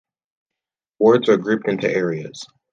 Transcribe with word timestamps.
Wards 0.97 1.29
are 1.29 1.37
grouped 1.37 1.67
into 1.67 1.87
areas. 1.87 2.43